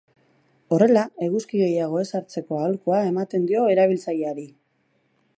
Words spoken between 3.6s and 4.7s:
erabiltzaileari.